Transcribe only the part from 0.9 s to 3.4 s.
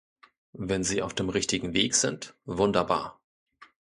auf dem richtigen Weg sind, wunderbar.